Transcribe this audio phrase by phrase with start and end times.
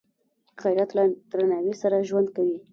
[0.63, 2.57] غیرت له درناوي سره ژوند کوي